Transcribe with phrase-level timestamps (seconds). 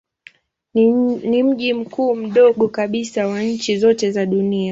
[1.27, 4.59] Ni mji mkuu mdogo kabisa wa nchi zote za dunia.